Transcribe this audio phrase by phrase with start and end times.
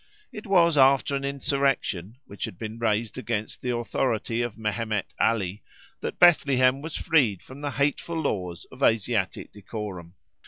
[0.31, 5.61] It was after an insurrection, which had been raised against the authority of Mehemet Ali,
[5.99, 10.15] that Bethlehem was freed from the hateful laws of Asiatic decorum.